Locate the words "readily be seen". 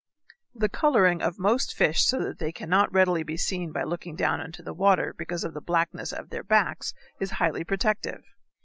2.91-3.71